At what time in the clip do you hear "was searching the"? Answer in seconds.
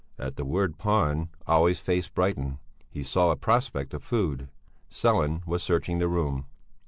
5.45-6.09